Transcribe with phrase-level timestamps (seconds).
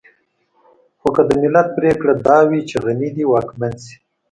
[0.99, 3.95] خو که د ملت پرېکړه دا وي چې غني دې واکمن شي.